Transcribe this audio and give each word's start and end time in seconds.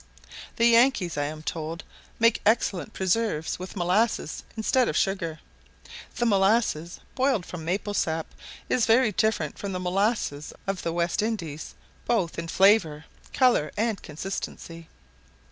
The 0.55 0.65
Yankees, 0.65 1.15
I 1.15 1.25
am 1.25 1.43
told, 1.43 1.83
make 2.17 2.41
excellent 2.43 2.91
preserves 2.91 3.59
with 3.59 3.75
molasses 3.75 4.43
instead 4.57 4.89
of 4.89 4.97
sugar. 4.97 5.39
The 6.15 6.25
molasses 6.25 6.99
boiled 7.13 7.45
from 7.45 7.63
maple 7.65 7.93
sap 7.93 8.25
is 8.67 8.87
very 8.87 9.11
different 9.11 9.59
from 9.59 9.73
the 9.73 9.79
molasses 9.79 10.53
of 10.65 10.81
the 10.81 10.91
West 10.91 11.21
Indies, 11.21 11.75
both 12.07 12.39
in 12.39 12.47
flavour, 12.47 13.05
colour, 13.31 13.71
and 13.77 14.01
consistency. 14.01 14.89